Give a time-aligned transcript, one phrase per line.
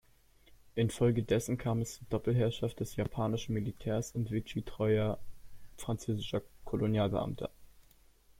[0.73, 5.19] Infolgedessen kam es zur Doppelherrschaft des japanischen Militärs und vichy-treuer
[5.77, 7.51] französischer Kolonialbeamter.